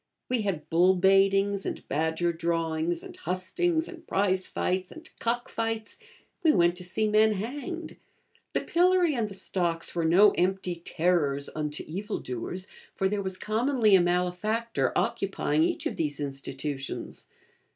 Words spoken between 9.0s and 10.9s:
and the stocks were no empty